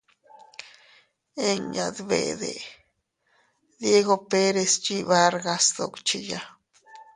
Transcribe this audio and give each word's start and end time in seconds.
Inña 1.53 1.87
dbede, 1.97 2.55
Diego 3.81 4.15
Pérez 4.31 4.71
yiʼi 4.85 5.07
Vargas 5.09 5.63
sduckhiya. 5.69 6.41